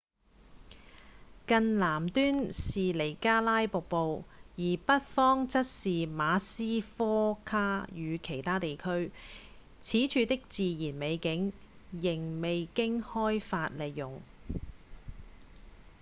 [1.45, 4.23] 更南端是尼加拉瀑布
[4.55, 9.11] 而北方則是馬斯科卡與其他地區
[9.79, 11.53] 此處的自然美景
[11.91, 14.23] 仍未經開發利用